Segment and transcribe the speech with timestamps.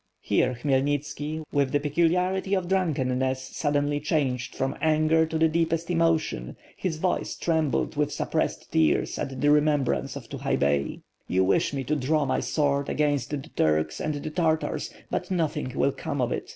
[0.21, 6.57] Here, Khmyelnitski, with the peculiarity of drunkenness, suddenly changed from anger to the deepest emotion,
[6.75, 11.01] his voice trembled with suppressed tears at the remembrance of Tukhay Bey.
[11.27, 15.71] "You wish me to draw my sword against the Turks and the Tartars, but nothing
[15.77, 16.49] will come of it.